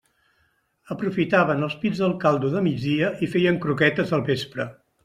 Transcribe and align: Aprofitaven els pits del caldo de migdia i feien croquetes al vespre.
Aprofitaven 0.95 1.61
els 1.69 1.75
pits 1.83 2.03
del 2.07 2.17
caldo 2.25 2.51
de 2.57 2.65
migdia 2.71 3.13
i 3.25 3.31
feien 3.37 3.65
croquetes 3.69 4.19
al 4.21 4.31
vespre. 4.35 4.73